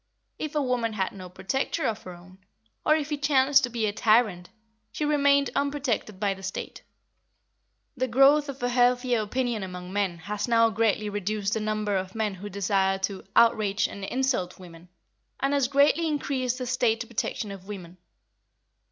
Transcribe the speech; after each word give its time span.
If 0.39 0.55
a 0.55 0.61
woman 0.63 0.93
had 0.93 1.11
no 1.11 1.29
"protector" 1.29 1.85
of 1.85 2.01
her 2.01 2.13
own, 2.13 2.39
or 2.83 2.95
if 2.95 3.11
he 3.11 3.17
chanced 3.19 3.63
to 3.65 3.69
be 3.69 3.85
a 3.85 3.93
tyrant, 3.93 4.49
she 4.91 5.05
remained 5.05 5.51
unprotected 5.53 6.19
by 6.19 6.33
the 6.33 6.41
State. 6.41 6.81
The 7.95 8.07
growth 8.07 8.49
of 8.49 8.63
a 8.63 8.69
healthier 8.69 9.21
opinion 9.21 9.61
among 9.61 9.93
men 9.93 10.17
has 10.17 10.47
now 10.47 10.71
greatly 10.71 11.07
reduced 11.07 11.53
the 11.53 11.59
number 11.59 11.95
of 11.95 12.15
men 12.15 12.33
who 12.33 12.49
desire 12.49 12.97
to 12.97 13.23
"outrage 13.35 13.87
and 13.87 14.03
insult" 14.03 14.57
women, 14.59 14.89
and 15.39 15.53
has 15.53 15.67
greatly 15.67 16.07
increased 16.07 16.57
the 16.57 16.65
State 16.65 17.05
protection 17.07 17.51
of 17.51 17.67
women. 17.67 17.97